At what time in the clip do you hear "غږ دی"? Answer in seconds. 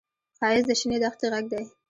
1.33-1.61